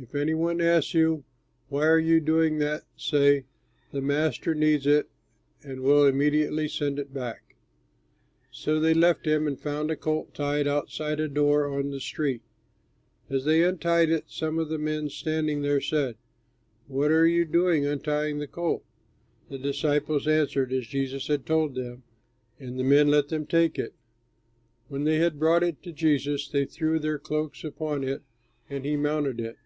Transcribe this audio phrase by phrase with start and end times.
[0.00, 1.24] If any one asks you,
[1.70, 3.46] 'Why are you doing that?' say,
[3.90, 5.10] 'The Master needs it
[5.64, 7.56] and will immediately send it back.'"
[8.52, 12.42] So they left him and found a colt tied, outside a door, on the street.
[13.28, 16.14] As they untied it, some of the men standing there said,
[16.86, 18.84] "What are you doing, untying the colt?"
[19.48, 22.04] The disciples answered as Jesus had told them,
[22.60, 23.94] and the men let them take it.
[24.86, 28.22] When they had brought it to Jesus, they threw their cloaks upon it,
[28.70, 29.56] and he mounted it.